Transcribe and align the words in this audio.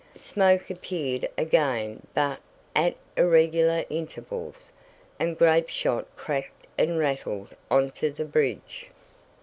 Smoke 0.17 0.71
appeared 0.71 1.29
again 1.37 2.07
but 2.15 2.39
at 2.75 2.95
irregular 3.15 3.85
intervals, 3.87 4.71
and 5.19 5.37
grapeshot 5.37 6.07
cracked 6.15 6.65
and 6.75 6.97
rattled 6.97 7.49
onto 7.69 8.09
the 8.11 8.25
bridge. 8.25 8.87